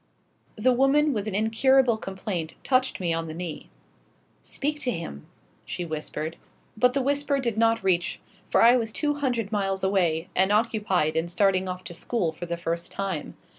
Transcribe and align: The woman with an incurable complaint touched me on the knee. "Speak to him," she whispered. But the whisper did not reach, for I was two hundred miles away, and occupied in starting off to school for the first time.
The 0.55 0.73
woman 0.73 1.13
with 1.13 1.27
an 1.27 1.35
incurable 1.35 1.95
complaint 1.95 2.55
touched 2.63 2.99
me 2.99 3.13
on 3.13 3.27
the 3.27 3.35
knee. 3.35 3.69
"Speak 4.41 4.79
to 4.79 4.89
him," 4.89 5.27
she 5.63 5.85
whispered. 5.85 6.37
But 6.75 6.93
the 6.95 7.03
whisper 7.03 7.37
did 7.37 7.55
not 7.55 7.83
reach, 7.83 8.19
for 8.49 8.63
I 8.63 8.75
was 8.77 8.91
two 8.91 9.13
hundred 9.13 9.51
miles 9.51 9.83
away, 9.83 10.27
and 10.35 10.51
occupied 10.51 11.15
in 11.15 11.27
starting 11.27 11.69
off 11.69 11.83
to 11.83 11.93
school 11.93 12.31
for 12.31 12.47
the 12.47 12.57
first 12.57 12.91
time. 12.91 13.35